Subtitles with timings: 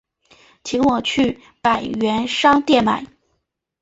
[0.63, 3.05] 请我去百元商店买